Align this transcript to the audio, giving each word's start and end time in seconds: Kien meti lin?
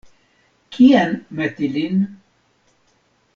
Kien 0.75 1.11
meti 1.39 1.67
lin? 1.75 2.01